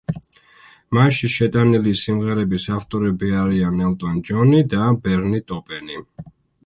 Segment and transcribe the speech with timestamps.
[0.97, 6.01] მასში შეტანილი სიმღერების ავტორები არიან ელტონ ჯონი და ბერნი ტოპენი.